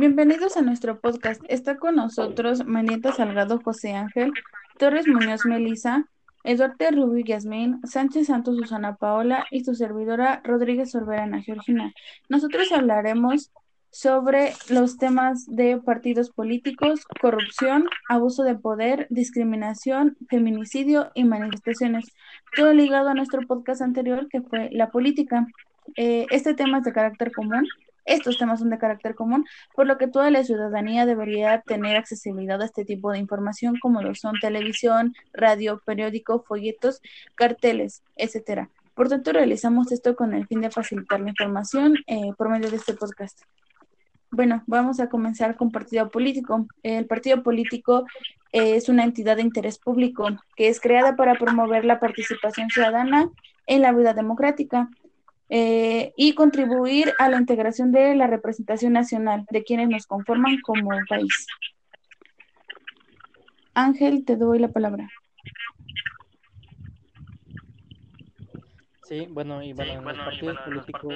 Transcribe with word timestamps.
Bienvenidos 0.00 0.56
a 0.56 0.62
nuestro 0.62 0.98
podcast. 0.98 1.42
Está 1.46 1.76
con 1.76 1.96
nosotros 1.96 2.64
Manieta 2.64 3.12
Salgado 3.12 3.60
José 3.62 3.92
Ángel, 3.92 4.32
Torres 4.78 5.06
Muñoz 5.06 5.44
Melisa, 5.44 6.06
Eduardo 6.42 6.90
Rubio 6.90 7.22
Yasmín, 7.22 7.82
Sánchez 7.84 8.28
Santos 8.28 8.56
Susana 8.56 8.96
Paola 8.96 9.44
y 9.50 9.62
su 9.62 9.74
servidora 9.74 10.40
Rodríguez 10.42 10.92
Sorberana 10.92 11.42
Georgina. 11.42 11.92
Nosotros 12.30 12.72
hablaremos 12.72 13.52
sobre 13.90 14.54
los 14.70 14.96
temas 14.96 15.44
de 15.46 15.76
partidos 15.76 16.30
políticos, 16.30 17.04
corrupción, 17.20 17.84
abuso 18.08 18.42
de 18.42 18.54
poder, 18.54 19.06
discriminación, 19.10 20.16
feminicidio 20.30 21.10
y 21.14 21.24
manifestaciones. 21.24 22.06
Todo 22.56 22.72
ligado 22.72 23.10
a 23.10 23.14
nuestro 23.14 23.46
podcast 23.46 23.82
anterior 23.82 24.28
que 24.30 24.40
fue 24.40 24.70
la 24.72 24.88
política. 24.88 25.46
Eh, 25.96 26.24
este 26.30 26.54
tema 26.54 26.78
es 26.78 26.84
de 26.84 26.94
carácter 26.94 27.32
común 27.32 27.66
estos 28.10 28.38
temas 28.38 28.58
son 28.60 28.70
de 28.70 28.78
carácter 28.78 29.14
común, 29.14 29.46
por 29.74 29.86
lo 29.86 29.98
que 29.98 30.08
toda 30.08 30.30
la 30.30 30.44
ciudadanía 30.44 31.06
debería 31.06 31.62
tener 31.62 31.96
accesibilidad 31.96 32.60
a 32.60 32.64
este 32.64 32.84
tipo 32.84 33.12
de 33.12 33.18
información, 33.18 33.76
como 33.80 34.02
lo 34.02 34.14
son 34.14 34.34
televisión, 34.40 35.14
radio, 35.32 35.80
periódico, 35.84 36.42
folletos, 36.42 37.00
carteles, 37.36 38.02
etcétera. 38.16 38.68
Por 38.94 39.08
tanto, 39.08 39.32
realizamos 39.32 39.92
esto 39.92 40.16
con 40.16 40.34
el 40.34 40.46
fin 40.46 40.60
de 40.60 40.70
facilitar 40.70 41.20
la 41.20 41.30
información 41.30 41.94
eh, 42.06 42.32
por 42.36 42.50
medio 42.50 42.70
de 42.70 42.76
este 42.76 42.94
podcast. 42.94 43.42
Bueno, 44.32 44.62
vamos 44.66 45.00
a 45.00 45.08
comenzar 45.08 45.56
con 45.56 45.70
partido 45.70 46.08
político. 46.08 46.66
El 46.82 47.06
partido 47.06 47.42
político 47.42 48.06
es 48.52 48.88
una 48.88 49.04
entidad 49.04 49.36
de 49.36 49.42
interés 49.42 49.78
público 49.78 50.28
que 50.56 50.68
es 50.68 50.80
creada 50.80 51.16
para 51.16 51.34
promover 51.34 51.84
la 51.84 52.00
participación 52.00 52.68
ciudadana 52.68 53.30
en 53.66 53.82
la 53.82 53.92
vida 53.92 54.14
democrática. 54.14 54.88
Eh, 55.52 56.12
y 56.16 56.36
contribuir 56.36 57.12
a 57.18 57.28
la 57.28 57.36
integración 57.36 57.90
de 57.90 58.14
la 58.14 58.28
representación 58.28 58.92
nacional 58.92 59.44
de 59.50 59.64
quienes 59.64 59.88
nos 59.88 60.06
conforman 60.06 60.60
como 60.60 60.90
país. 61.08 61.48
Ángel, 63.74 64.24
te 64.24 64.36
doy 64.36 64.60
la 64.60 64.68
palabra. 64.68 65.08
Sí, 69.02 69.26
bueno, 69.28 69.60
y 69.60 69.72
bueno, 69.72 69.94
en 69.94 70.04
los 70.04 70.18
partidos, 70.18 70.56
políticos, 70.60 71.14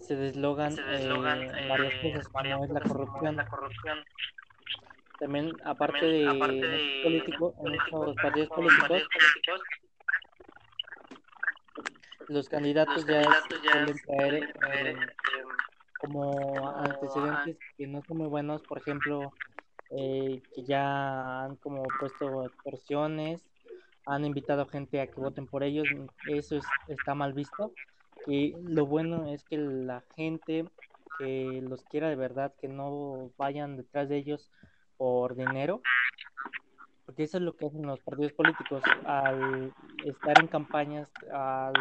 se 0.00 0.16
deslogan, 0.16 0.74
eh, 0.78 1.66
varias 1.66 1.94
cosas, 2.02 2.28
como 2.28 2.64
es 2.64 2.70
la 2.70 2.80
corrupción. 2.82 4.04
También, 5.18 5.52
aparte 5.64 6.04
de, 6.04 7.00
político, 7.02 7.54
en 7.64 7.74
estos 7.74 8.16
partidos 8.16 8.48
políticos, 8.50 9.02
los 12.28 12.48
candidatos, 12.48 13.06
ya, 13.06 13.24
suelen 13.48 13.98
traer 13.98 14.34
eh, 14.34 14.96
como 16.00 16.68
antecedentes 16.68 17.58
que 17.76 17.86
no 17.86 18.02
son 18.02 18.18
muy 18.18 18.26
buenos, 18.26 18.62
por 18.62 18.78
ejemplo, 18.78 19.32
eh, 19.90 20.42
que 20.54 20.64
ya 20.64 21.44
han 21.44 21.56
como 21.56 21.86
puesto 21.98 22.44
extorsiones, 22.44 23.44
han 24.04 24.24
invitado 24.24 24.66
gente 24.66 25.00
a 25.00 25.06
que 25.06 25.20
voten 25.20 25.46
por 25.46 25.62
ellos, 25.62 25.88
eso 26.28 26.60
está 26.88 27.14
mal 27.14 27.32
visto. 27.32 27.72
Y 28.26 28.54
lo 28.62 28.86
bueno 28.86 29.26
es 29.26 29.44
que 29.44 29.56
la 29.58 30.02
gente 30.16 30.68
que 31.18 31.60
los 31.62 31.84
quiera 31.84 32.08
de 32.08 32.16
verdad, 32.16 32.54
que 32.60 32.68
no 32.68 33.30
vayan 33.36 33.76
detrás 33.76 34.08
de 34.08 34.16
ellos 34.16 34.50
por 34.96 35.36
dinero, 35.36 35.82
porque 37.16 37.24
eso 37.24 37.38
es 37.38 37.44
lo 37.44 37.56
que 37.56 37.64
hacen 37.64 37.86
los 37.86 37.98
partidos 38.00 38.34
políticos 38.34 38.82
al 39.06 39.72
estar 40.04 40.38
en 40.38 40.48
campañas, 40.48 41.10
al 41.32 41.72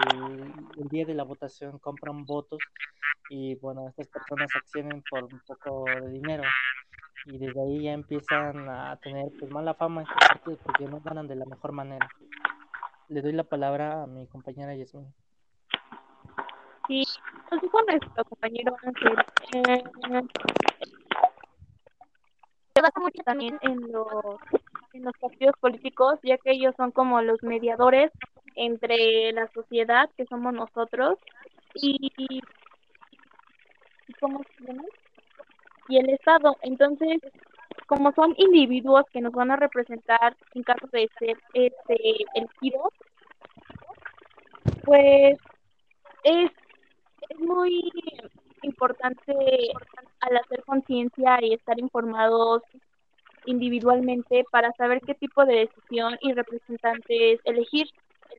el 0.78 0.88
día 0.88 1.06
de 1.06 1.14
la 1.14 1.24
votación 1.24 1.78
compran 1.80 2.24
votos 2.24 2.60
y 3.30 3.56
bueno, 3.56 3.90
estas 3.90 4.08
personas 4.08 4.48
accionan 4.56 5.04
por 5.10 5.26
un 5.26 5.42
poco 5.46 5.84
de 5.84 6.10
dinero 6.10 6.44
y 7.26 7.38
desde 7.38 7.62
ahí 7.62 7.84
ya 7.84 7.92
empiezan 7.92 8.70
a 8.70 8.96
tener 9.02 9.26
pues 9.38 9.52
mala 9.52 9.74
fama 9.74 10.04
estos 10.04 10.26
partidos 10.26 10.60
porque 10.64 10.86
no 10.86 11.02
ganan 11.02 11.28
de 11.28 11.36
la 11.36 11.46
mejor 11.46 11.74
manera. 11.74 12.08
Le 13.10 13.22
doy 13.22 13.34
la 13.34 13.44
palabra 13.44 14.04
a 14.04 14.08
mi 14.08 14.28
compañera 14.28 14.74
Yasmin. 14.74 15.14
Sí, 16.88 17.04
pues 17.50 17.62
con 17.74 17.86
nuestro 17.88 18.24
compañero 18.24 18.74
Ángel. 18.84 19.18
Eh, 19.54 19.84
se 22.74 22.82
basa 22.82 23.00
mucho 23.02 23.22
también 23.26 23.58
en 23.64 23.92
los 23.92 24.38
en 24.96 25.04
los 25.04 25.18
partidos 25.20 25.56
políticos, 25.60 26.20
ya 26.24 26.38
que 26.38 26.52
ellos 26.52 26.74
son 26.78 26.92
como 26.92 27.22
los 27.22 27.42
mediadores 27.44 28.12
entre 28.56 29.32
la 29.34 29.48
sociedad, 29.54 30.10
que 30.18 30.26
somos 30.26 30.54
nosotros, 30.54 31.20
y, 31.76 32.12
¿cómo 34.20 34.42
y 35.90 35.98
el 35.98 36.10
Estado. 36.10 36.56
Entonces, 36.62 37.20
como 37.88 38.12
son 38.14 38.34
individuos 38.38 39.06
que 39.12 39.22
nos 39.22 39.34
van 39.34 39.52
a 39.52 39.58
representar 39.58 40.36
en 40.54 40.64
caso 40.64 40.88
de 40.92 41.10
ser 41.20 41.38
este 41.54 42.26
elegidos, 42.34 42.94
pues 44.84 45.38
es, 46.24 46.52
es 47.30 47.40
muy 47.40 47.92
importante 48.64 49.36
al 50.22 50.38
hacer 50.38 50.64
conciencia 50.64 51.40
y 51.42 51.54
estar 51.54 51.78
informados 51.80 52.64
individualmente 53.46 54.46
para 54.52 54.72
saber 54.74 55.02
qué 55.02 55.16
tipo 55.16 55.46
de 55.46 55.68
decisión 55.68 56.18
y 56.22 56.34
representantes 56.34 57.40
elegir, 57.44 57.88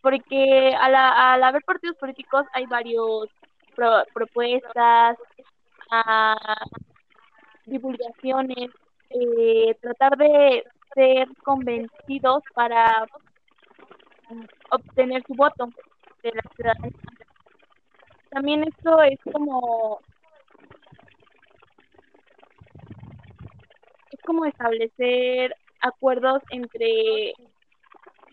porque 0.03 0.75
al, 0.81 0.94
al 0.94 1.43
haber 1.43 1.62
partidos 1.65 1.97
políticos 1.97 2.47
hay 2.53 2.67
varios 2.67 3.28
propuestas, 4.12 5.19
uh, 5.91 6.71
divulgaciones, 7.67 8.71
eh, 9.11 9.77
tratar 9.81 10.17
de 10.17 10.65
ser 10.94 11.28
convencidos 11.44 12.43
para 12.55 13.06
obtener 14.71 15.23
su 15.27 15.34
voto 15.34 15.69
de 16.23 16.33
la 16.33 16.43
ciudadanía. 16.55 16.93
También 18.31 18.65
esto 18.65 19.00
es 19.03 19.19
como 19.33 20.00
como 24.26 24.44
establecer 24.44 25.56
acuerdos 25.81 26.42
entre 26.50 27.32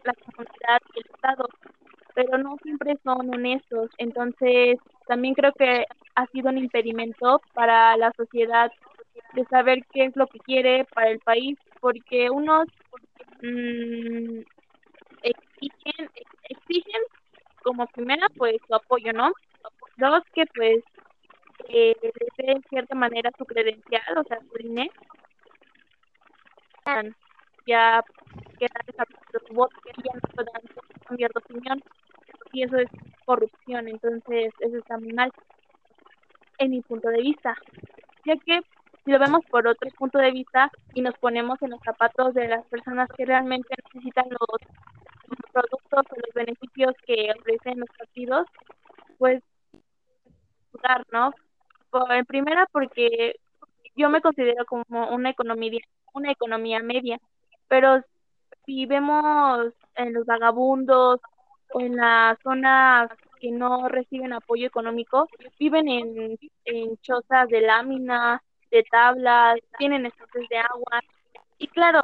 la 0.04 0.14
comunidad 0.14 0.82
y 0.96 1.00
el 1.00 1.06
Estado, 1.14 1.48
pero 2.14 2.38
no 2.38 2.58
siempre 2.64 2.98
son 3.04 3.34
honestos. 3.34 3.90
Entonces, 3.98 4.78
también 5.08 5.34
creo 5.34 5.54
que 5.54 5.86
ha 6.16 6.28
sido 6.28 6.50
un 6.50 6.58
impedimento 6.58 7.42
para 7.54 7.96
la 7.98 8.12
sociedad 8.18 8.72
de 9.34 9.46
saber 9.46 9.80
qué 9.92 10.06
es 10.06 10.16
lo 10.16 10.28
que 10.28 10.40
quiere 10.40 10.86
para 10.94 11.10
el 11.10 11.20
país, 11.20 11.58
porque 11.80 12.30
unos 12.30 12.66
mmm, 13.42 14.42
exigen, 15.22 16.10
exigen 16.50 17.02
como 17.64 17.88
primera 17.88 18.28
pues 18.38 18.56
su 18.68 18.76
apoyo, 18.76 19.14
¿no? 19.14 19.32
Dos 19.98 20.24
que 20.34 20.46
pues 20.54 20.84
eh, 21.70 21.96
de 22.02 22.62
cierta 22.70 22.96
manera 22.96 23.32
su 23.38 23.46
credencial, 23.46 24.18
o 24.18 24.24
sea, 24.24 24.40
su 24.40 24.58
dinero 26.86 27.16
ya 27.66 28.04
quedan 28.60 28.82
establecidos 28.88 29.44
su 29.48 29.54
voto 29.54 29.76
y 29.86 30.02
ya 30.04 30.14
no 30.14 30.22
puedan 30.36 30.62
cambiar 31.08 31.32
de 31.32 31.40
opinión. 31.40 31.84
Y 32.52 32.64
eso 32.64 32.78
es 32.78 32.90
corrupción, 33.26 33.88
entonces 33.88 34.54
eso 34.60 34.78
está 34.78 34.98
muy 34.98 35.14
mal 35.14 35.32
en 36.60 36.72
mi 36.72 36.82
punto 36.82 37.10
de 37.10 37.22
vista, 37.22 37.56
ya 38.26 38.36
que 38.38 38.62
si 39.04 39.12
lo 39.12 39.20
vemos 39.20 39.44
por 39.50 39.68
otro 39.68 39.90
punto 39.98 40.18
de 40.20 40.32
vista 40.32 40.72
y 40.94 41.02
nos 41.02 41.18
ponemos 41.18 41.62
en 41.62 41.72
los 41.72 41.82
zapatos 41.82 42.34
de 42.34 42.48
las 42.48 42.66
personas 42.68 43.10
que 43.18 43.26
realmente 43.26 43.76
necesitan 43.86 44.26
los, 44.30 44.62
productos 45.52 46.06
o 46.12 46.16
los 46.16 46.34
beneficios 46.34 46.94
que 47.06 47.32
ofrecen 47.38 47.80
los 47.80 47.90
partidos, 47.98 48.48
pues 49.18 49.42
¿no? 51.12 51.34
en 52.10 52.26
primera 52.26 52.68
porque 52.72 53.36
yo 53.96 54.10
me 54.10 54.22
considero 54.22 54.66
como 54.66 55.10
una 55.10 55.30
economía 55.30 55.80
una 56.14 56.32
economía 56.32 56.80
media. 56.82 57.20
Pero 57.68 58.02
si 58.66 58.86
vemos 58.86 59.74
en 59.96 60.14
los 60.14 60.26
vagabundos 60.26 61.20
o 61.74 61.82
en 61.82 61.96
las 61.96 62.38
zonas 62.42 63.10
que 63.40 63.52
no 63.52 63.90
reciben 63.90 64.34
apoyo 64.34 64.68
económico, 64.68 65.28
viven 65.60 65.88
en, 65.88 66.40
en 66.66 66.98
chozas 66.98 67.48
de 67.50 67.62
lámina, 67.62 68.42
de 68.72 68.84
tablas, 68.84 69.60
tienen 69.78 70.06
escasez 70.06 70.48
de 70.50 70.58
agua. 70.58 71.02
Y 71.58 71.68
claro, 71.68 72.02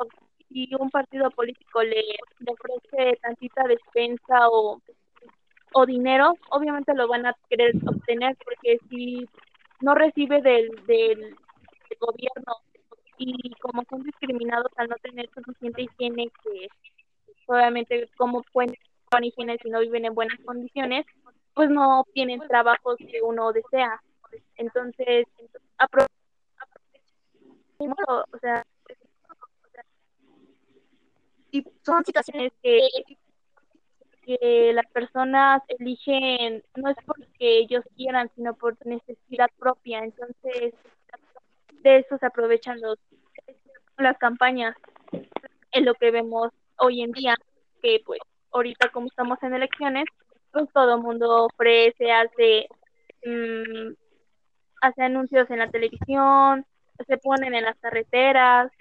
si 0.49 0.69
un 0.77 0.89
partido 0.89 1.29
político 1.31 1.83
le, 1.83 2.03
ofrece 2.47 3.17
tantita 3.21 3.63
despensa 3.63 4.49
o, 4.49 4.81
o 5.73 5.85
dinero, 5.85 6.33
obviamente 6.51 6.93
lo 6.93 7.07
van 7.07 7.25
a 7.25 7.35
querer 7.49 7.73
obtener 7.85 8.35
porque 8.43 8.77
si 8.89 9.27
no 9.81 9.95
recibe 9.95 10.41
del, 10.41 10.69
del 10.85 11.35
gobierno 11.99 12.53
y 13.19 13.51
como 13.61 13.83
son 13.89 14.03
discriminados 14.03 14.71
al 14.77 14.87
no 14.87 14.95
tener 14.97 15.29
suficiente 15.29 15.83
higiene, 15.83 16.31
que 16.43 16.69
obviamente 17.45 18.09
como 18.17 18.41
pueden 18.53 18.75
con 19.11 19.23
higiene 19.23 19.57
si 19.61 19.69
no 19.69 19.79
viven 19.79 20.05
en 20.05 20.15
buenas 20.15 20.39
condiciones, 20.45 21.05
pues 21.53 21.69
no 21.69 22.05
tienen 22.13 22.39
trabajos 22.47 22.97
que 22.97 23.21
uno 23.21 23.51
desea. 23.51 24.01
Entonces, 24.55 25.25
o 28.07 28.37
sea, 28.39 28.65
son 31.83 32.05
situaciones 32.05 32.51
que, 32.61 32.87
que 34.21 34.71
las 34.73 34.85
personas 34.91 35.61
eligen, 35.69 36.63
no 36.75 36.89
es 36.89 36.97
porque 37.05 37.59
ellos 37.59 37.83
quieran, 37.95 38.29
sino 38.35 38.53
por 38.53 38.77
necesidad 38.85 39.49
propia. 39.57 40.03
Entonces, 40.03 40.73
de 41.81 41.97
eso 41.97 42.17
se 42.17 42.25
aprovechan 42.25 42.79
los, 42.81 42.99
las 44.01 44.17
campañas 44.17 44.75
en 45.71 45.85
lo 45.85 45.93
que 45.95 46.11
vemos 46.11 46.51
hoy 46.77 47.01
en 47.01 47.11
día, 47.11 47.35
que 47.81 48.01
pues 48.05 48.19
ahorita 48.51 48.89
como 48.89 49.07
estamos 49.07 49.41
en 49.43 49.53
elecciones, 49.53 50.05
pues 50.51 50.67
todo 50.73 50.95
el 50.95 51.01
mundo 51.01 51.45
ofrece, 51.45 52.11
hace, 52.11 52.67
mm, 53.25 53.93
hace 54.81 55.03
anuncios 55.03 55.49
en 55.49 55.59
la 55.59 55.69
televisión, 55.69 56.65
se 57.07 57.17
ponen 57.17 57.53
en 57.53 57.65
las 57.65 57.77
carreteras, 57.79 58.71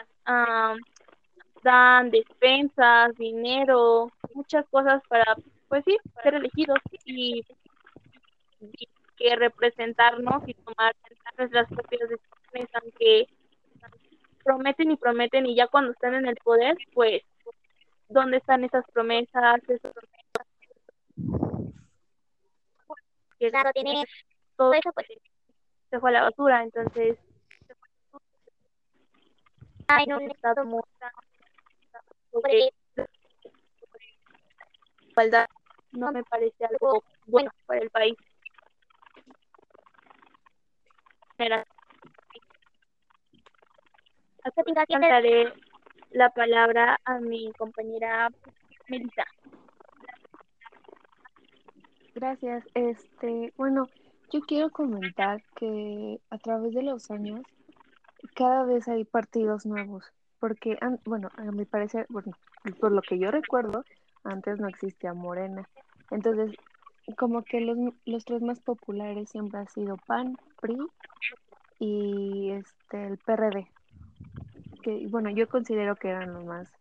dan 1.63 2.11
despensas, 2.11 3.15
dinero, 3.17 4.11
muchas 4.35 4.67
cosas 4.69 5.03
para, 5.09 5.37
pues 5.69 5.85
sí, 5.85 5.97
ser 6.23 6.35
elegidos 6.35 6.79
y, 7.05 7.45
que 9.17 9.35
representarnos 9.35 10.47
y 10.47 10.55
tomar 10.55 10.95
nuestras 11.37 11.69
propias 11.69 12.09
decisiones, 12.09 12.69
aunque 12.75 13.29
prometen 14.49 14.91
y 14.91 14.97
prometen 14.97 15.45
y 15.45 15.55
ya 15.55 15.67
cuando 15.67 15.93
están 15.93 16.15
en 16.15 16.27
el 16.27 16.37
poder, 16.37 16.75
pues, 16.95 17.21
¿dónde 18.09 18.39
están 18.39 18.65
esas 18.65 18.83
promesas? 18.95 19.61
Esas 23.39 23.51
claro, 23.51 23.71
tiene 23.75 24.05
todo 24.57 24.73
eso, 24.73 24.91
pues. 24.95 25.07
se 25.91 26.01
fue 26.01 26.09
a 26.09 26.13
la 26.15 26.23
basura, 26.23 26.63
entonces 26.63 27.19
un 30.07 30.31
estado 30.31 30.65
muy 30.65 30.83
sobre 32.33 32.71
igualdad 35.11 35.47
no 35.93 36.11
me 36.11 36.25
parece 36.25 36.65
algo 36.65 37.05
bueno. 37.27 37.51
para 37.67 37.81
el 37.81 37.91
país. 37.91 38.17
Daré 45.09 45.53
la 46.11 46.31
palabra 46.31 46.99
a 47.05 47.21
mi 47.21 47.53
compañera 47.53 48.29
Melissa. 48.89 49.25
Gracias. 52.15 52.65
Este, 52.75 53.53
bueno, 53.57 53.89
yo 54.33 54.41
quiero 54.41 54.71
comentar 54.71 55.43
que 55.57 56.21
a 56.31 56.39
través 56.39 56.75
de 56.75 56.83
los 56.83 57.11
años 57.11 57.43
cada 58.35 58.65
vez 58.65 58.89
hay 58.89 59.05
partidos 59.05 59.67
nuevos, 59.67 60.05
porque, 60.41 60.77
bueno, 61.05 61.29
a 61.37 61.45
mi 61.53 61.65
parecer, 61.65 62.07
bueno, 62.09 62.33
por 62.81 62.93
lo 62.93 63.03
que 63.03 63.19
yo 63.19 63.31
recuerdo, 63.31 63.85
antes 64.25 64.59
no 64.59 64.69
existía 64.69 65.15
Morena. 65.15 65.69
Entonces, 66.11 66.57
como 67.17 67.43
que 67.43 67.61
los, 67.61 67.79
los 68.05 68.25
tres 68.25 68.43
más 68.43 68.61
populares 68.61 69.31
siempre 69.31 69.61
han 69.61 69.69
sido 69.69 69.97
PAN, 70.07 70.37
PRI 70.61 70.79
y 71.79 72.51
este 72.51 73.07
el 73.07 73.19
PRD. 73.19 73.69
Que 74.83 75.07
bueno, 75.09 75.31
yo 75.31 75.49
considero 75.49 75.97
que 75.97 76.09
eran 76.09 76.33
los 76.35 76.45
más 76.45 76.73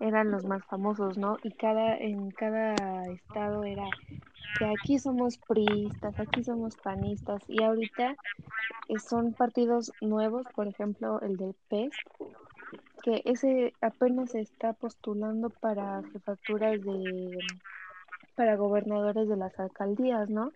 eran 0.00 0.32
los 0.32 0.44
más 0.44 0.64
famosos, 0.64 1.16
¿no? 1.16 1.38
Y 1.44 1.52
cada 1.52 1.96
en 1.96 2.32
cada 2.32 3.06
estado 3.06 3.62
era 3.62 3.88
que 4.58 4.64
aquí 4.66 4.98
somos 4.98 5.38
priistas, 5.38 6.18
aquí 6.18 6.42
somos 6.42 6.76
panistas 6.76 7.40
y 7.46 7.62
ahorita 7.62 8.16
eh, 8.88 8.98
son 8.98 9.32
partidos 9.32 9.92
nuevos, 10.00 10.44
por 10.56 10.66
ejemplo, 10.66 11.20
el 11.20 11.36
del 11.36 11.54
PES, 11.68 11.92
que 13.02 13.22
ese 13.24 13.74
apenas 13.80 14.34
está 14.34 14.72
postulando 14.72 15.50
para 15.50 16.02
jefaturas 16.12 16.82
de 16.82 17.38
para 18.34 18.56
gobernadores 18.56 19.28
de 19.28 19.36
las 19.36 19.58
alcaldías, 19.60 20.28
¿no? 20.28 20.52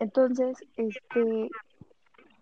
Entonces, 0.00 0.56
este 0.76 1.48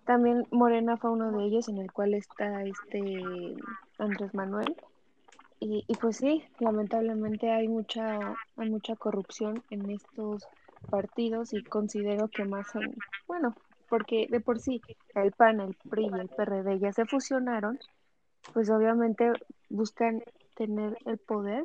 también 0.05 0.47
Morena 0.51 0.97
fue 0.97 1.11
uno 1.11 1.31
de 1.33 1.45
ellos 1.45 1.69
en 1.69 1.79
el 1.79 1.93
cual 1.93 2.15
está 2.15 2.63
este 2.65 3.55
Andrés 3.99 4.35
Manuel. 4.35 4.77
Y, 5.61 5.85
y 5.87 5.95
pues 5.95 6.17
sí, 6.17 6.45
lamentablemente 6.59 7.51
hay 7.51 7.69
mucha 7.69 8.19
hay 8.57 8.69
mucha 8.71 8.97
corrupción 8.97 9.63
en 9.71 9.91
estos 9.91 10.47
partidos 10.91 11.53
y 11.53 11.63
considero 11.63 12.29
que 12.29 12.45
más 12.45 12.75
en, 12.75 12.97
bueno, 13.29 13.55
porque 13.89 14.27
de 14.29 14.41
por 14.41 14.59
sí 14.59 14.81
el 15.15 15.33
PAN, 15.33 15.61
el 15.61 15.75
PRI 15.89 16.07
y 16.07 16.21
el 16.21 16.29
PRD 16.29 16.79
ya 16.79 16.93
se 16.93 17.05
fusionaron, 17.05 17.79
pues 18.53 18.71
obviamente 18.71 19.33
buscan 19.69 20.23
tener 20.57 20.97
el 21.05 21.19
poder 21.19 21.65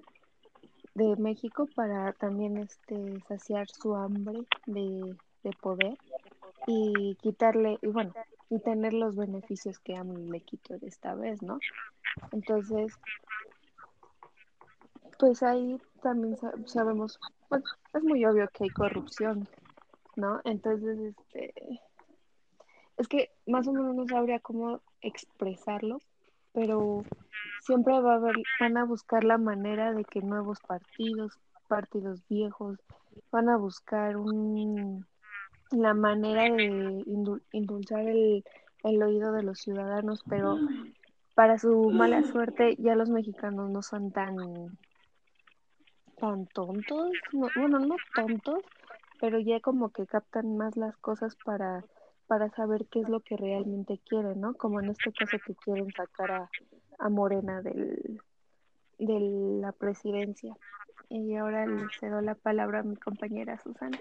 de 0.93 1.15
México 1.17 1.67
para 1.75 2.13
también 2.13 2.57
este 2.57 3.19
saciar 3.27 3.67
su 3.69 3.95
hambre 3.95 4.39
de, 4.65 5.15
de 5.43 5.51
poder 5.61 5.97
y 6.65 7.15
quitarle, 7.15 7.77
y 7.81 7.87
bueno, 7.87 8.13
y 8.49 8.59
tener 8.59 8.93
los 8.93 9.15
beneficios 9.15 9.79
que 9.79 9.95
AMLO 9.95 10.31
le 10.31 10.41
quitó 10.41 10.77
de 10.77 10.87
esta 10.87 11.15
vez, 11.15 11.41
¿no? 11.41 11.59
Entonces, 12.31 12.93
pues 15.19 15.43
ahí 15.43 15.79
también 16.01 16.37
sabemos, 16.65 17.19
pues 17.49 17.63
es 17.93 18.03
muy 18.03 18.25
obvio 18.25 18.47
que 18.49 18.65
hay 18.65 18.69
corrupción, 18.69 19.47
¿no? 20.15 20.41
Entonces, 20.45 20.99
este, 20.99 21.53
es 22.97 23.07
que 23.07 23.31
más 23.45 23.67
o 23.67 23.73
menos 23.73 23.95
no 23.95 24.07
sabría 24.07 24.39
cómo 24.39 24.81
expresarlo, 25.01 25.99
pero 26.53 27.03
siempre 27.61 27.99
va 27.99 28.13
a 28.13 28.15
haber, 28.17 28.35
van 28.59 28.77
a 28.77 28.85
buscar 28.85 29.23
la 29.23 29.37
manera 29.37 29.93
de 29.93 30.03
que 30.05 30.21
nuevos 30.21 30.59
partidos, 30.61 31.37
partidos 31.67 32.27
viejos, 32.27 32.79
van 33.31 33.49
a 33.49 33.57
buscar 33.57 34.17
un, 34.17 35.05
la 35.71 35.93
manera 35.93 36.43
de 36.43 37.03
indultar 37.51 38.07
el, 38.07 38.43
el 38.83 39.03
oído 39.03 39.31
de 39.31 39.43
los 39.43 39.59
ciudadanos, 39.59 40.23
pero 40.29 40.57
para 41.35 41.59
su 41.59 41.89
mala 41.91 42.23
suerte 42.23 42.75
ya 42.79 42.95
los 42.95 43.09
mexicanos 43.09 43.69
no 43.69 43.81
son 43.81 44.11
tan 44.11 44.35
tan 46.19 46.47
tontos, 46.47 47.11
bueno, 47.31 47.79
no 47.79 47.95
tontos, 48.15 48.63
pero 49.19 49.39
ya 49.39 49.59
como 49.59 49.89
que 49.89 50.07
captan 50.07 50.57
más 50.57 50.75
las 50.75 50.97
cosas 50.97 51.35
para, 51.45 51.85
para 52.25 52.49
saber 52.49 52.87
qué 52.89 53.01
es 53.01 53.09
lo 53.09 53.19
que 53.19 53.37
realmente 53.37 53.99
quieren, 54.07 54.41
¿no? 54.41 54.55
Como 54.55 54.79
en 54.79 54.89
este 54.89 55.11
caso 55.11 55.37
que 55.45 55.53
quieren 55.55 55.91
sacar 55.91 56.31
a, 56.31 56.49
a 56.97 57.09
Morena 57.09 57.61
del, 57.61 58.19
de 58.97 59.19
la 59.61 59.71
presidencia. 59.73 60.55
Y 61.09 61.35
ahora 61.35 61.65
le 61.65 61.85
cedo 61.99 62.21
la 62.21 62.35
palabra 62.35 62.79
a 62.79 62.83
mi 62.83 62.95
compañera 62.95 63.59
Susana. 63.59 63.97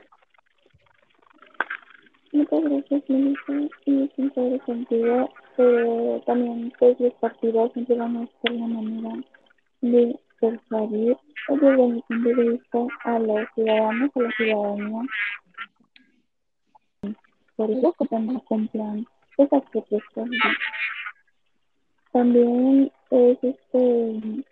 Muchas 2.33 2.63
gracias, 2.63 3.03
Melissa. 3.09 3.53
Y 3.85 4.09
sincero 4.17 4.59
contigo, 4.65 5.31
pero 5.57 6.21
también 6.27 6.73
pues 6.79 6.99
los 7.01 7.15
partidos 7.15 7.73
siempre 7.73 7.97
van 7.97 8.17
a 8.17 8.29
una 8.51 8.67
manera 8.67 9.25
de 9.81 10.19
persuadir 10.41 11.17
desde 11.49 11.89
mi 11.89 12.03
punto 12.03 12.29
de 12.29 12.51
vista 12.51 12.79
a 13.05 13.19
los 13.19 13.49
ciudadanos, 13.55 14.11
a 14.15 14.21
la 14.21 14.31
ciudadanía, 14.33 15.03
por 17.57 17.71
eso 17.71 17.95
que 17.99 18.07
también 18.09 18.41
cumplan 18.41 19.07
esas 19.39 19.63
propuestas. 19.71 20.29
También 22.13 22.93
es 23.11 23.39
este 23.43 24.45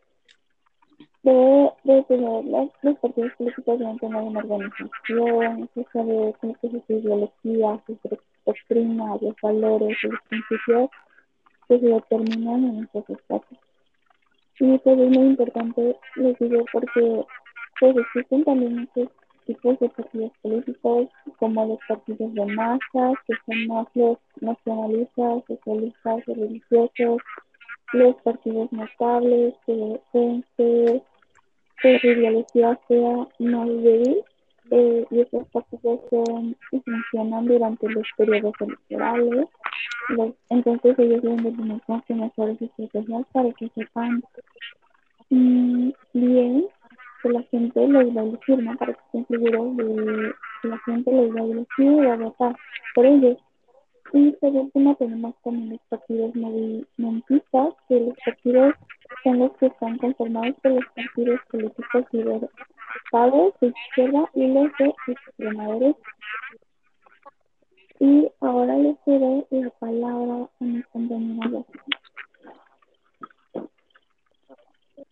debe 1.25 1.73
de 1.85 2.03
tener 2.05 2.45
las, 2.45 2.69
los 2.83 2.99
partidos 2.99 3.33
políticos 3.39 3.79
deben 3.79 3.99
tener 3.99 4.23
una 4.23 4.41
organización, 4.41 5.69
se 5.75 5.85
sabe 5.93 6.35
cómo 6.41 6.57
es 6.63 6.71
su 6.87 6.93
ideología, 6.93 7.83
su 7.87 7.99
doctrina, 8.45 9.17
los 9.21 9.35
valores, 9.43 9.97
los 10.03 10.21
principios 10.29 10.91
que 11.69 11.81
se 11.81 11.87
determinan 11.87 12.65
en 12.65 12.85
estos 12.85 13.09
estados. 13.09 13.47
Y 14.61 14.79
pues 14.79 14.99
es 14.99 15.11
muy 15.11 15.27
importante, 15.29 15.97
les 16.17 16.39
digo, 16.39 16.65
porque 16.73 17.25
pues 17.81 17.97
existen 17.97 18.45
también 18.45 18.77
muchos 18.77 19.13
tipos 19.47 19.79
de 19.81 19.89
partidos 19.89 20.33
políticos, 20.43 21.09
como 21.39 21.67
los 21.67 21.79
partidos 21.89 22.35
de 22.35 22.47
masas, 22.47 23.15
que 23.27 23.35
son 23.47 23.67
más 23.67 23.87
los 23.95 24.19
nacionalistas, 24.41 25.43
socialistas 25.49 26.25
religiosos, 26.27 27.23
los 27.93 28.15
partidos 28.23 28.73
notables, 28.73 29.55
que 29.67 30.01
pueden 30.13 30.45
ser 30.57 31.03
que 31.83 31.99
su 32.01 32.07
ideología 32.09 32.79
sea 32.89 33.29
más 33.39 33.69
débil, 33.69 34.23
eh, 34.71 35.07
y 35.11 35.21
estos 35.21 35.47
partidos 35.49 36.01
son, 36.09 36.57
funcionan 36.71 37.47
durante 37.47 37.89
los 37.91 38.07
periodos 38.17 38.55
electorales, 38.61 39.47
entonces 40.51 40.99
ellos 40.99 41.23
deben 41.23 41.45
de 41.45 41.53
tener 41.53 41.81
mejores 42.09 42.63
estrategias 42.63 43.27
para 43.33 43.53
que 43.53 43.69
sepan 43.75 44.23
mm, 45.31 45.91
bien 46.13 46.67
que 47.23 47.29
la 47.31 47.43
gente 47.45 47.89
los 47.89 48.17
va 48.17 48.21
a 48.21 48.25
elegir. 48.25 48.77
Para 48.79 48.93
que 48.93 49.01
estén 49.07 49.27
seguros 49.29 49.77
de 49.77 50.35
que 50.63 50.69
la 50.69 50.79
gente 50.79 51.13
los 51.13 51.31
va 51.35 51.41
a 51.41 51.45
elegir 51.45 52.05
y 52.05 52.07
a 52.07 52.17
votar 52.17 52.57
por 52.95 53.07
ellos. 53.07 53.39
Y 54.15 54.31
por 54.31 54.53
último 54.53 54.95
tenemos 54.95 55.35
también 55.43 55.71
los 55.71 55.81
partidos 55.89 56.37
movimentistas, 56.37 57.75
que 57.89 57.99
los 57.99 58.15
partidos 58.25 58.75
son 59.25 59.39
los 59.41 59.57
que 59.57 59.67
están 59.67 59.99
conformados 59.99 60.55
por 60.63 60.71
los 60.71 60.85
partidos 60.95 61.41
políticos 61.51 62.05
liberales 62.13 62.51
de 63.61 63.67
izquierda 63.67 64.31
y 64.35 64.47
los 64.47 64.71
de 64.79 64.95
extrema. 65.09 65.67
Y 67.99 68.29
ahora 68.39 68.77
les 68.77 68.97
doy 69.05 69.47
la 69.51 69.71
palabra 69.81 70.49
a 70.61 70.65
mi 70.65 70.83
compañera 70.85 71.65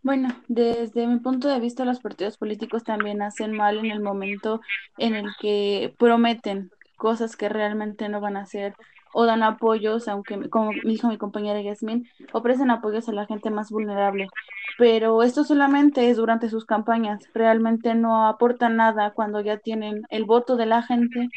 Bueno, 0.05 0.29
desde 0.47 1.09
mi 1.09 1.19
punto 1.19 1.49
de 1.49 1.59
vista, 1.59 1.85
los 1.85 1.99
partidos 1.99 2.39
políticos 2.39 2.85
también 2.85 3.21
hacen 3.21 3.53
mal 3.53 3.79
en 3.79 3.91
el 3.91 4.01
momento 4.01 4.61
en 4.97 5.17
el 5.17 5.27
que 5.41 5.93
prometen 5.99 6.71
cosas 7.03 7.35
que 7.35 7.49
realmente 7.49 8.09
no 8.09 8.21
van 8.21 8.37
a 8.37 8.43
hacer 8.43 8.77
o 9.13 9.27
dan 9.27 9.43
apoyos, 9.43 10.09
aunque 10.09 10.49
como 10.49 10.71
dijo 10.85 11.09
mi 11.09 11.19
compañera 11.19 11.61
Yasmin, 11.61 12.09
ofrecen 12.33 12.71
apoyos 12.71 13.09
a 13.09 13.13
la 13.13 13.27
gente 13.27 13.51
más 13.51 13.71
vulnerable. 13.71 14.29
Pero 14.79 15.23
esto 15.23 15.45
solamente 15.45 16.11
es 16.11 16.17
durante 16.17 16.49
sus 16.49 16.65
campañas, 16.65 17.29
realmente 17.35 17.95
no 17.95 18.27
aporta 18.27 18.69
nada 18.69 19.13
cuando 19.13 19.41
ya 19.41 19.59
tienen 19.59 20.07
el 20.11 20.25
voto 20.25 20.57
de 20.57 20.67
la 20.67 20.83
gente 20.83 21.29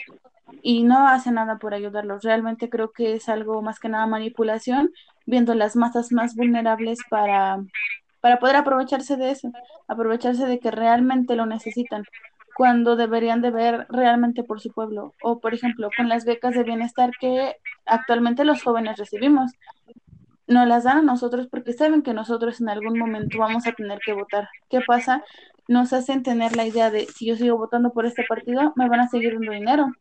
y 0.62 0.84
no 0.84 1.08
hace 1.08 1.32
nada 1.32 1.58
por 1.58 1.74
ayudarlos. 1.74 2.24
Realmente 2.24 2.70
creo 2.70 2.92
que 2.92 3.14
es 3.14 3.30
algo 3.30 3.62
más 3.62 3.80
que 3.80 3.90
nada 3.90 4.06
manipulación, 4.08 4.92
viendo 5.26 5.54
las 5.54 5.76
masas 5.76 6.12
más 6.12 6.36
vulnerables 6.36 7.00
para, 7.10 7.60
para 8.22 8.40
poder 8.40 8.56
aprovecharse 8.56 9.18
de 9.18 9.32
eso, 9.32 9.52
aprovecharse 9.88 10.46
de 10.46 10.60
que 10.60 10.72
realmente 10.72 11.36
lo 11.36 11.46
necesitan 11.46 12.06
cuando 12.56 12.96
deberían 12.96 13.42
de 13.42 13.52
ver 13.52 13.86
realmente 13.90 14.44
por 14.44 14.62
su 14.62 14.72
pueblo. 14.72 15.14
O, 15.22 15.40
por 15.40 15.54
ejemplo, 15.54 15.90
con 15.96 16.10
las 16.10 16.26
becas 16.26 16.56
de 16.56 16.64
bienestar 16.64 17.12
que 17.20 17.58
actualmente 17.86 18.46
los 18.46 18.64
jóvenes 18.64 18.98
recibimos. 18.98 19.52
No 20.48 20.66
las 20.66 20.86
dan 20.86 21.00
a 21.00 21.02
nosotros 21.02 21.48
porque 21.48 21.74
saben 21.74 22.02
que 22.02 22.14
nosotros 22.14 22.62
en 22.62 22.70
algún 22.70 22.98
momento 22.98 23.40
vamos 23.40 23.68
a 23.68 23.74
tener 23.74 24.00
que 24.06 24.14
votar. 24.14 24.48
¿Qué 24.70 24.80
pasa? 24.88 25.24
Nos 25.68 25.92
hacen 25.92 26.24
tener 26.24 26.56
la 26.56 26.66
idea 26.66 26.92
de 26.92 27.08
si 27.08 27.28
yo 27.28 27.36
sigo 27.36 27.58
votando 27.58 27.92
por 27.92 28.06
este 28.06 28.24
partido, 28.28 28.72
me 28.76 28.88
van 28.88 29.02
a 29.02 29.08
seguir 29.10 29.34
dando 29.34 29.52
dinero 29.52 29.92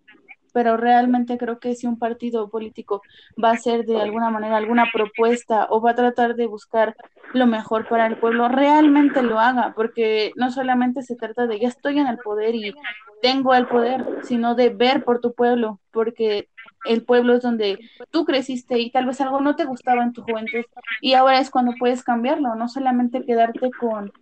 pero 0.54 0.76
realmente 0.76 1.36
creo 1.36 1.58
que 1.58 1.74
si 1.74 1.88
un 1.88 1.98
partido 1.98 2.48
político 2.48 3.02
va 3.42 3.50
a 3.50 3.54
hacer 3.54 3.84
de 3.84 4.00
alguna 4.00 4.30
manera 4.30 4.56
alguna 4.56 4.86
propuesta 4.90 5.66
o 5.68 5.80
va 5.80 5.90
a 5.90 5.94
tratar 5.96 6.36
de 6.36 6.46
buscar 6.46 6.94
lo 7.34 7.46
mejor 7.46 7.88
para 7.88 8.06
el 8.06 8.16
pueblo, 8.16 8.48
realmente 8.48 9.22
lo 9.22 9.40
haga, 9.40 9.72
porque 9.74 10.32
no 10.36 10.50
solamente 10.50 11.02
se 11.02 11.16
trata 11.16 11.46
de 11.46 11.60
ya 11.60 11.68
estoy 11.68 11.98
en 11.98 12.06
el 12.06 12.18
poder 12.18 12.54
y 12.54 12.74
tengo 13.22 13.54
el 13.54 13.66
poder, 13.66 14.04
sino 14.22 14.54
de 14.54 14.70
ver 14.70 15.04
por 15.04 15.20
tu 15.20 15.34
pueblo, 15.34 15.80
porque 15.90 16.48
el 16.84 17.04
pueblo 17.04 17.34
es 17.34 17.42
donde 17.42 17.78
tú 18.10 18.24
creciste 18.24 18.78
y 18.78 18.90
tal 18.90 19.06
vez 19.06 19.20
algo 19.20 19.40
no 19.40 19.56
te 19.56 19.64
gustaba 19.64 20.02
en 20.02 20.12
tu 20.12 20.22
juventud 20.22 20.64
y 21.00 21.14
ahora 21.14 21.40
es 21.40 21.50
cuando 21.50 21.72
puedes 21.78 22.02
cambiarlo, 22.02 22.54
no 22.54 22.68
solamente 22.68 23.24
quedarte 23.24 23.70
con 23.70 24.12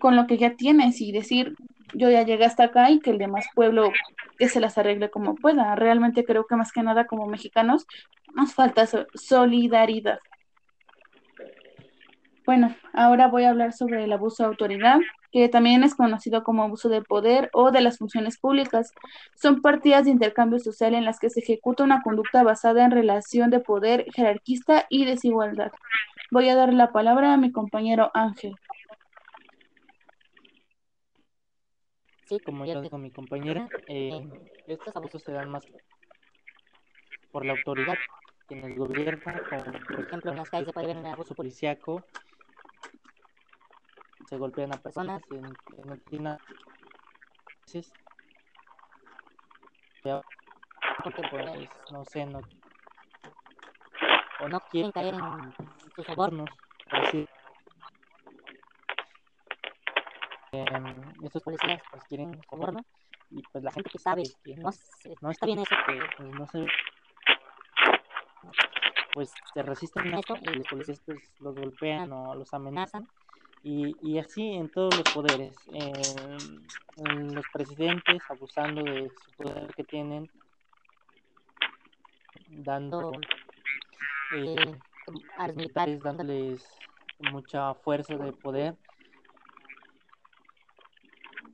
con 0.00 0.16
lo 0.16 0.26
que 0.26 0.38
ya 0.38 0.56
tienes 0.56 1.00
y 1.00 1.12
decir, 1.12 1.54
yo 1.94 2.10
ya 2.10 2.22
llegué 2.22 2.44
hasta 2.44 2.64
acá 2.64 2.90
y 2.90 3.00
que 3.00 3.10
el 3.10 3.18
demás 3.18 3.46
pueblo 3.54 3.92
que 4.38 4.48
se 4.48 4.60
las 4.60 4.78
arregle 4.78 5.10
como 5.10 5.34
pueda. 5.34 5.74
Realmente 5.76 6.24
creo 6.24 6.46
que 6.46 6.56
más 6.56 6.72
que 6.72 6.82
nada 6.82 7.06
como 7.06 7.26
mexicanos 7.26 7.86
nos 8.34 8.54
falta 8.54 8.86
solidaridad. 9.14 10.18
Bueno, 12.46 12.74
ahora 12.94 13.28
voy 13.28 13.44
a 13.44 13.50
hablar 13.50 13.72
sobre 13.72 14.04
el 14.04 14.12
abuso 14.12 14.42
de 14.42 14.48
autoridad, 14.48 14.98
que 15.30 15.48
también 15.48 15.84
es 15.84 15.94
conocido 15.94 16.42
como 16.42 16.62
abuso 16.62 16.88
de 16.88 17.02
poder 17.02 17.50
o 17.52 17.70
de 17.70 17.80
las 17.80 17.98
funciones 17.98 18.38
públicas. 18.38 18.92
Son 19.34 19.60
partidas 19.60 20.06
de 20.06 20.10
intercambio 20.10 20.58
social 20.58 20.94
en 20.94 21.04
las 21.04 21.18
que 21.18 21.30
se 21.30 21.40
ejecuta 21.40 21.84
una 21.84 22.02
conducta 22.02 22.42
basada 22.42 22.84
en 22.84 22.90
relación 22.90 23.50
de 23.50 23.60
poder 23.60 24.06
jerarquista 24.14 24.86
y 24.88 25.04
desigualdad. 25.04 25.70
Voy 26.30 26.48
a 26.48 26.56
dar 26.56 26.72
la 26.72 26.92
palabra 26.92 27.34
a 27.34 27.36
mi 27.36 27.52
compañero 27.52 28.10
Ángel. 28.14 28.56
Sí, 32.24 32.38
como 32.40 32.64
ya 32.64 32.80
dijo 32.80 32.96
mi 32.96 33.10
compañera, 33.10 33.68
eh, 33.88 34.24
estos 34.68 34.94
abusos 34.96 35.22
se 35.22 35.32
dan 35.32 35.50
más 35.50 35.66
por 37.32 37.44
la 37.44 37.52
autoridad 37.52 37.98
en 38.48 38.64
el 38.64 38.74
gobierno, 38.76 39.20
como 39.48 39.62
por 39.88 40.00
ejemplo 40.00 40.30
en 40.30 40.36
las 40.36 40.50
calles 40.50 40.66
se 40.66 40.72
puede 40.72 40.86
ver 40.86 40.96
un 40.98 41.06
abuso 41.06 41.34
policíaco, 41.34 42.04
se 44.30 44.36
golpean 44.36 44.72
a 44.72 44.78
personas 44.78 45.22
en, 45.32 45.44
en 45.44 46.38
porque 51.02 51.22
pues 51.30 51.68
no 51.90 52.04
sé, 52.04 52.24
no. 52.26 52.40
O 54.40 54.48
no 54.48 54.60
quieren 54.60 54.92
caer 54.92 55.14
en 55.14 55.54
sus 55.94 56.06
sobornos, 56.06 56.48
por 56.88 57.00
decir 57.00 57.28
eh, 60.52 60.64
estos 61.24 61.42
policías 61.42 61.82
pues 61.90 62.04
quieren 62.04 62.40
soborno 62.48 62.80
y 63.30 63.42
pues 63.52 63.64
la 63.64 63.72
gente 63.72 63.90
que 63.90 63.98
sabe 63.98 64.22
que 64.44 64.56
no, 64.56 64.70
no 65.20 65.30
está 65.30 65.46
bien 65.46 65.58
eso, 65.58 65.74
que 65.86 66.00
pues, 66.16 66.34
no 66.34 66.46
se 66.46 66.66
pues 69.12 69.32
se 69.52 69.62
resisten 69.62 70.14
a 70.14 70.20
esto 70.20 70.36
y 70.40 70.54
los 70.54 70.68
policías 70.68 71.00
pues 71.04 71.18
los 71.40 71.56
golpean 71.56 72.12
o 72.12 72.34
los 72.36 72.54
amenazan 72.54 73.08
y, 73.62 73.96
y 74.02 74.18
así 74.18 74.52
en 74.52 74.70
todos 74.70 74.96
los 74.96 75.12
poderes 75.12 75.56
en 75.68 77.34
los 77.34 77.44
presidentes 77.52 78.22
abusando 78.28 78.82
de 78.82 79.10
su 79.10 79.30
poder 79.36 79.72
que 79.74 79.84
tienen 79.84 80.30
dando 82.50 83.12
eh, 84.34 84.74
a 85.36 85.46
los 85.48 85.56
militares 85.56 86.02
dándoles 86.02 86.66
mucha 87.32 87.74
fuerza 87.74 88.16
de 88.16 88.32
poder. 88.32 88.76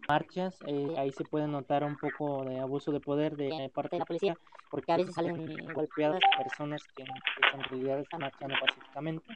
Marchas, 0.08 0.56
eh, 0.66 0.94
ahí 0.96 1.10
se 1.10 1.24
puede 1.24 1.48
notar 1.48 1.82
un 1.82 1.96
poco 1.96 2.44
de 2.44 2.60
abuso 2.60 2.92
de 2.92 3.00
poder 3.00 3.36
de 3.36 3.70
parte 3.74 3.96
de 3.96 4.00
la 4.00 4.04
policía, 4.04 4.36
porque 4.70 4.92
a 4.92 4.98
veces 4.98 5.14
salen 5.14 5.72
golpeadas 5.74 6.20
personas 6.38 6.82
que, 6.94 7.02
en 7.02 7.62
realidad 7.64 7.98
están 7.98 8.20
marchando 8.20 8.54
pacíficamente, 8.60 9.34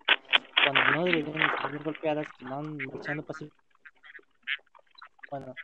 cuando 0.64 0.84
no 0.92 1.04
deberían 1.04 1.50
salir 1.60 1.82
golpeadas, 1.82 2.26
que 2.38 2.44
van 2.44 2.76
marchando 2.76 3.22
pacíficamente. 3.24 3.70
Bueno, 5.30 5.54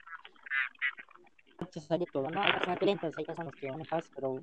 de 1.59 2.07
todo, 2.13 2.31
¿no? 2.31 2.43
Hay 2.43 2.53
personas 2.53 2.79
violentas, 2.79 3.19
hay 3.19 3.25
personas 3.25 3.55
que 3.55 3.71
van 3.71 3.81
en 3.81 3.87
paz, 3.87 4.11
pero, 4.15 4.41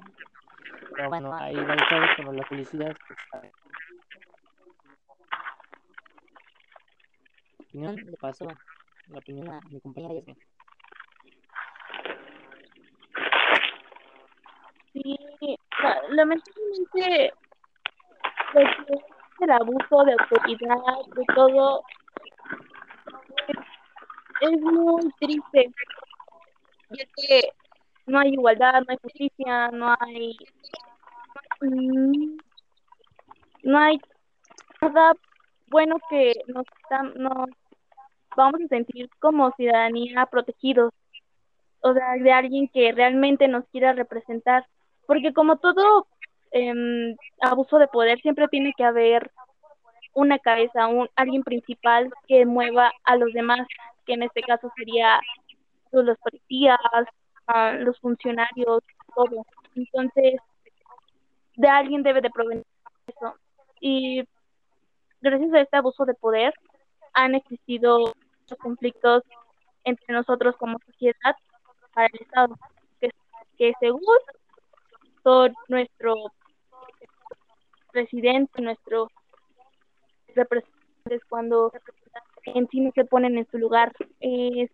pero 0.95 1.09
bueno, 1.09 1.33
ahí 1.33 1.55
va 1.55 1.75
todo, 1.89 2.01
pero 2.17 2.33
la 2.33 2.43
policía 2.43 2.95
pues, 3.07 3.19
opinión 7.59 7.95
de 7.95 8.17
paso 8.17 8.47
la 9.07 9.19
opinión 9.19 9.49
a 9.49 9.59
mi 9.69 9.79
compañera 9.81 10.13
Yasmin. 10.13 10.37
Sí, 14.93 15.17
lamentablemente 16.09 17.33
el 19.43 19.51
abuso 19.51 20.03
de 20.05 20.13
autoridad, 20.13 20.77
de 21.15 21.25
todo, 21.35 21.83
es, 24.41 24.61
muy 24.61 25.11
triste, 25.19 25.71
ya 26.89 27.05
que 27.15 27.49
no 28.05 28.19
hay 28.19 28.33
igualdad, 28.33 28.81
no 28.81 28.85
hay 28.89 28.97
justicia, 29.01 29.69
no 29.69 29.95
hay 29.99 30.37
no 33.63 33.79
hay 33.79 34.01
nada 34.81 35.13
bueno 35.67 35.95
que 36.09 36.33
nos, 36.47 36.65
nos 37.15 37.49
vamos 38.35 38.61
a 38.61 38.67
sentir 38.67 39.09
como 39.19 39.51
ciudadanía 39.51 40.25
protegidos, 40.25 40.93
o 41.81 41.93
sea, 41.93 42.13
de 42.15 42.31
alguien 42.31 42.67
que 42.67 42.91
realmente 42.91 43.47
nos 43.47 43.65
quiera 43.69 43.93
representar. 43.93 44.65
Porque 45.05 45.33
como 45.33 45.57
todo 45.57 46.07
em, 46.53 47.15
abuso 47.41 47.79
de 47.79 47.87
poder, 47.87 48.21
siempre 48.21 48.47
tiene 48.47 48.73
que 48.77 48.83
haber 48.83 49.31
una 50.13 50.37
cabeza, 50.39 50.87
un, 50.87 51.09
alguien 51.15 51.43
principal 51.43 52.11
que 52.27 52.45
mueva 52.45 52.91
a 53.03 53.15
los 53.15 53.33
demás, 53.33 53.67
que 54.05 54.13
en 54.13 54.23
este 54.23 54.41
caso 54.41 54.71
sería 54.75 55.19
pues, 55.91 56.05
los 56.05 56.17
policías, 56.19 56.77
los 57.79 57.99
funcionarios, 57.99 58.83
todo. 59.15 59.45
Entonces, 59.75 60.35
de 61.55 61.67
alguien 61.67 62.03
debe 62.03 62.21
de 62.21 62.29
provenir 62.29 62.65
eso. 63.07 63.35
Y 63.79 64.23
gracias 65.21 65.53
a 65.53 65.61
este 65.61 65.77
abuso 65.77 66.05
de 66.05 66.13
poder 66.13 66.53
han 67.13 67.33
existido 67.35 68.13
muchos 68.41 68.57
conflictos 68.59 69.23
entre 69.83 70.13
nosotros 70.13 70.55
como 70.57 70.77
sociedad 70.85 71.35
para 71.93 72.07
el 72.07 72.21
Estado, 72.21 72.55
que, 73.01 73.09
que 73.57 73.73
según 73.79 74.01
nuestro 75.67 76.15
presidente, 77.93 78.61
nuestro 78.61 79.09
representantes 80.35 81.23
cuando 81.29 81.71
en 82.45 82.67
sí 82.69 82.81
no 82.81 82.91
se 82.93 83.05
ponen 83.05 83.37
en 83.37 83.47
su 83.49 83.57
lugar. 83.57 83.93
Es, 84.19 84.69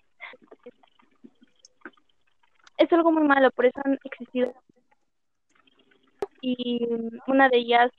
es 2.77 2.93
algo 2.93 3.11
muy 3.11 3.23
malo, 3.27 3.51
por 3.51 3.65
eso 3.65 3.79
han 3.83 3.99
existido 4.03 4.53
y 6.41 6.88
una 7.27 7.49
de 7.49 7.57
ellas 7.57 7.91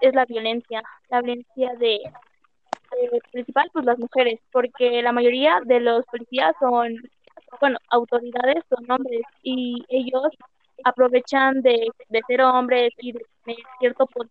es 0.00 0.14
la 0.14 0.24
violencia, 0.24 0.82
la 1.10 1.20
violencia 1.20 1.74
de 1.78 2.00
principal 3.30 3.70
pues 3.72 3.86
las 3.86 3.98
mujeres, 3.98 4.38
porque 4.50 5.02
la 5.02 5.12
mayoría 5.12 5.60
de 5.64 5.80
los 5.80 6.04
policías 6.06 6.54
son, 6.60 6.94
bueno, 7.60 7.78
autoridades 7.88 8.62
son 8.68 8.90
hombres 8.90 9.22
y 9.42 9.82
ellos 9.88 10.28
aprovechan 10.84 11.62
de, 11.62 11.88
de 12.08 12.20
ser 12.26 12.42
hombres 12.42 12.92
y 12.98 13.12
de 13.12 13.24
tener 13.44 13.60
cierto 13.78 14.06
poder 14.06 14.30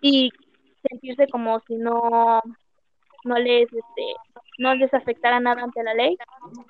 y 0.00 0.30
sentirse 0.88 1.28
como 1.28 1.60
si 1.60 1.76
no 1.76 2.40
no 3.24 3.38
les 3.38 3.64
este, 3.64 4.14
no 4.58 4.74
les 4.74 4.92
afectara 4.94 5.40
nada 5.40 5.62
ante 5.62 5.82
la 5.82 5.94
ley, 5.94 6.16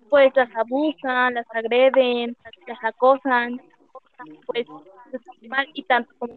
pues 0.08 0.34
las 0.34 0.54
abusan, 0.56 1.34
las 1.34 1.46
agreden, 1.52 2.36
las 2.66 2.82
acosan, 2.82 3.60
pues 4.46 4.66
mal 5.48 5.68
y 5.74 5.82
tanto 5.82 6.12
como 6.18 6.36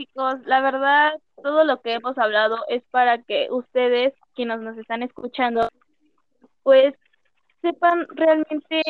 chicos, 0.00 0.40
la 0.46 0.62
verdad, 0.62 1.12
todo 1.42 1.64
lo 1.64 1.80
que 1.82 1.92
hemos 1.94 2.16
hablado 2.16 2.56
es 2.68 2.82
para 2.90 3.22
que 3.22 3.48
ustedes, 3.50 4.14
quienes 4.34 4.60
nos 4.60 4.78
están 4.78 5.02
escuchando, 5.02 5.68
pues 6.62 6.94
sepan 7.60 8.06
realmente 8.14 8.82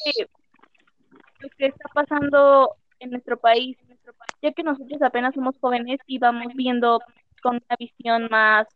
lo 1.41 1.49
que 1.59 1.67
está 1.67 1.89
pasando 1.93 2.77
en 3.01 3.11
nuestro 3.11 3.39
país, 3.39 3.77
ya 4.43 4.53
que 4.53 4.63
nosotros 4.63 5.01
apenas 5.03 5.35
somos 5.35 5.59
jóvenes 5.61 6.01
y 6.07 6.19
vamos 6.19 6.53
viendo 6.55 7.01
con 7.43 7.57
una 7.57 7.77
visión 7.79 8.29
más, 8.31 8.67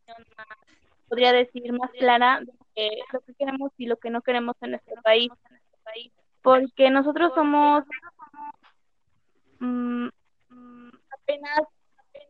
podría 1.09 1.33
decir, 1.33 1.73
más 1.73 1.91
clara 1.93 2.41
de 2.75 2.91
lo 3.13 3.21
que 3.21 3.35
queremos 3.35 3.73
y 3.79 3.87
lo 3.87 3.97
que 3.97 4.11
no 4.11 4.23
queremos 4.23 4.57
en 4.63 4.71
nuestro 4.73 4.95
país. 5.03 5.31
Porque 6.43 6.91
nosotros 6.91 7.33
somos 7.35 7.85
mm, 9.61 10.09
apenas 11.11 11.61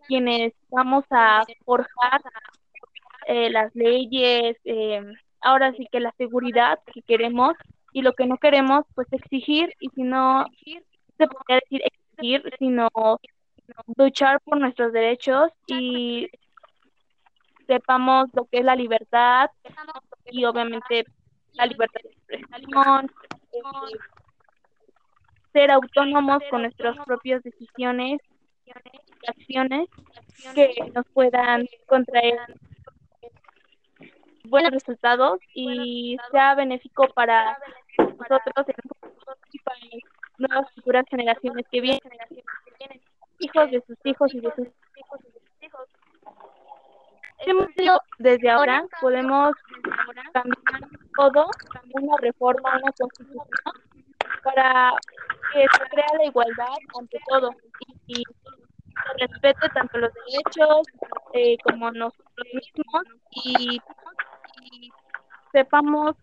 quienes 0.06 0.52
vamos 0.70 1.04
a 1.10 1.44
forjar 1.64 2.20
eh, 3.26 3.50
las 3.50 3.74
leyes, 3.74 4.56
eh, 4.64 5.02
ahora 5.40 5.72
sí 5.72 5.86
que 5.90 6.00
la 6.00 6.12
seguridad 6.18 6.78
que 6.92 7.02
queremos 7.02 7.54
y 7.92 8.02
lo 8.02 8.12
que 8.12 8.26
no 8.26 8.38
queremos, 8.38 8.84
pues 8.94 9.06
exigir 9.12 9.72
y 9.80 9.88
si 9.90 10.02
no, 10.02 10.44
se 11.16 11.26
podría 11.28 11.60
decir 11.60 11.80
exigir, 11.84 12.03
sino 12.58 12.90
luchar 13.96 14.40
por 14.40 14.58
nuestros 14.58 14.92
derechos 14.92 15.50
y 15.66 16.28
sepamos 17.66 18.28
lo 18.34 18.44
que 18.46 18.58
es 18.58 18.64
la 18.64 18.76
libertad 18.76 19.50
y 20.26 20.44
obviamente 20.44 21.04
la 21.54 21.66
libertad 21.66 22.00
de 22.02 22.36
expresión, 22.36 23.10
eh, 23.52 23.60
ser 25.52 25.70
autónomos 25.70 26.42
con 26.50 26.62
nuestras 26.62 26.96
propias 27.06 27.42
decisiones 27.42 28.20
y 28.66 28.72
acciones 29.28 29.88
que 30.54 30.74
nos 30.94 31.06
puedan 31.12 31.66
contraer 31.86 32.38
buenos 34.44 34.72
resultados 34.72 35.40
y 35.54 36.16
sea 36.30 36.54
benéfico 36.54 37.08
para 37.14 37.56
nosotros 37.98 38.40
para 38.54 38.64
nuevas 40.48 40.70
futuras 40.74 41.04
generaciones 41.10 41.66
que 41.70 41.80
vienen, 41.80 42.00
hijos 43.38 43.70
de 43.70 43.82
sus 43.86 43.96
hijos 44.04 44.34
y 44.34 44.40
de 44.40 44.52
sus 44.54 44.66
hijos. 44.66 45.20
Desde 48.18 48.50
ahora 48.50 48.84
podemos 49.00 49.54
cambiar 50.32 50.88
todo, 51.16 51.50
una 51.92 52.16
reforma, 52.18 52.76
una 52.76 52.92
constitución, 52.92 53.46
para 54.42 54.92
que 55.52 55.60
se 55.60 55.88
crea 55.90 56.06
la 56.16 56.24
igualdad 56.24 56.76
ante 56.98 57.18
todo 57.28 57.50
y, 58.06 58.22
se 58.94 59.26
respete 59.26 59.68
tanto 59.70 59.98
los 59.98 60.12
derechos 60.14 60.86
eh, 61.32 61.56
como 61.64 61.90
nosotros 61.90 62.46
mismos 62.52 63.02
y, 63.30 63.80
sepamos, 65.52 66.14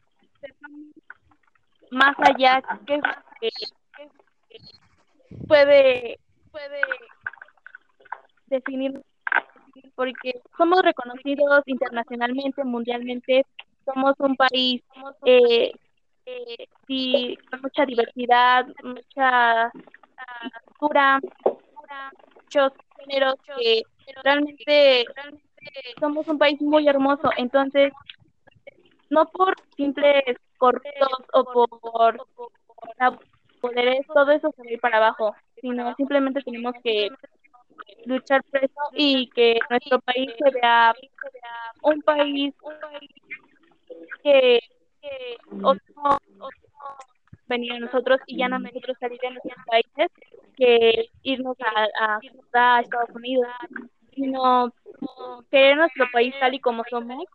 más 1.92 2.16
allá 2.20 2.62
que, 2.88 3.02
puede 5.48 6.20
puede 6.52 6.82
definir 8.48 9.02
porque 9.96 10.42
somos 10.58 10.82
reconocidos 10.82 11.64
internacionalmente, 11.66 12.64
mundialmente, 12.64 13.46
somos 13.86 14.16
un 14.20 14.36
país 14.36 14.82
eh, 15.26 15.72
eh, 16.26 17.38
con 17.50 17.62
mucha 17.62 17.86
diversidad, 17.86 18.68
mucha 18.84 19.72
cultura, 20.78 21.20
muchos 22.36 22.74
géneros 22.98 23.36
que 23.46 23.84
realmente 24.24 25.06
somos 26.00 26.28
un 26.28 26.38
país 26.38 26.60
muy 26.62 26.88
hermoso, 26.88 27.30
entonces 27.38 27.94
no 29.10 29.26
por 29.26 29.56
simples 29.76 30.24
corruptos 30.58 31.10
o 31.34 31.44
por, 31.44 32.18
poderes, 33.62 34.06
todo 34.08 34.32
eso 34.32 34.54
se 34.58 34.78
para 34.80 34.98
abajo, 34.98 35.36
sino 35.62 35.94
simplemente 35.96 36.42
tenemos 36.42 36.74
que 36.84 37.10
luchar 38.06 38.44
por 38.44 38.64
eso 38.64 38.82
y 38.94 39.30
que 39.30 39.60
nuestro 39.70 40.00
país 40.02 40.32
se 40.38 40.52
vea 40.52 40.94
un 41.84 42.02
país 42.02 42.54
que, 44.24 44.60
que 45.02 45.38
otro, 45.64 46.18
venir 47.48 47.74
a 47.74 47.80
nosotros 47.80 48.20
y 48.28 48.38
ya 48.38 48.48
no 48.48 48.60
nosotros 48.60 48.98
salir 49.00 49.20
de 49.20 49.32
nuestros 49.32 49.66
países 49.66 50.08
que 50.56 51.10
irnos 51.24 51.58
a, 51.60 51.88
a, 52.00 52.20
a 52.54 52.82
Estados 52.82 53.10
Unidos, 53.14 53.48
sino 54.14 54.74
querer 55.50 55.78
nuestro 55.78 56.06
país 56.12 56.34
tal 56.40 56.54
y 56.54 56.60
como 56.60 56.84
somos 56.90 57.26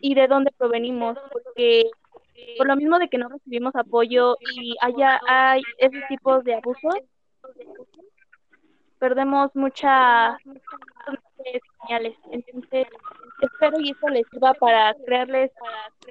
y 0.00 0.14
de 0.14 0.28
dónde 0.28 0.52
provenimos, 0.56 1.18
porque 1.32 1.90
por 2.56 2.66
lo 2.66 2.76
mismo 2.76 2.98
de 2.98 3.08
que 3.08 3.18
no 3.18 3.28
recibimos 3.28 3.74
apoyo 3.74 4.36
y 4.54 4.76
haya 4.80 5.20
hay 5.26 5.62
ese 5.78 6.00
tipo 6.08 6.40
de 6.42 6.54
abusos, 6.54 6.94
perdemos 8.98 9.54
muchas 9.54 10.36
señales. 11.82 12.16
Entonces, 12.30 12.86
espero 13.40 13.80
y 13.80 13.90
eso 13.90 14.08
les 14.08 14.26
sirva 14.30 14.54
para 14.54 14.94
crearles 15.06 15.50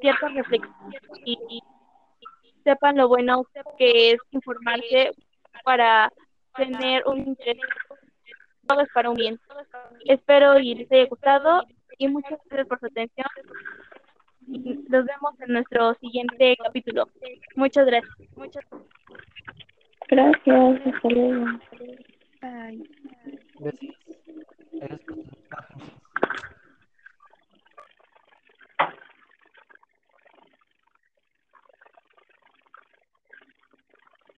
ciertas 0.01 0.33
reflexiones 0.33 1.01
y, 1.25 1.61
sepan 2.63 2.97
lo 2.97 3.07
bueno 3.07 3.45
que 3.77 4.11
es 4.11 4.19
informarse 4.31 5.11
para 5.63 6.11
tener 6.57 7.07
un 7.07 7.19
interés. 7.19 7.63
Todo 8.67 8.81
es 8.81 8.89
para 8.93 9.09
un 9.09 9.15
bien. 9.15 9.39
Espero 10.03 10.59
y 10.59 10.75
les 10.75 10.91
haya 10.91 11.05
gustado 11.05 11.63
y 11.97 12.09
muchas 12.09 12.37
gracias 12.49 12.67
por 12.67 12.79
su 12.81 12.87
atención 12.87 13.27
nos 14.47 15.05
vemos 15.05 15.39
en 15.41 15.53
nuestro 15.53 15.93
siguiente 15.95 16.55
capítulo. 16.63 17.07
Muchas 17.55 17.85
gracias. 17.85 18.13
Muchas 18.35 18.65
gracias. 20.07 20.81
Hasta 20.85 21.09
luego. 21.09 21.45
Bye. 22.41 22.83
Gracias. 23.59 23.95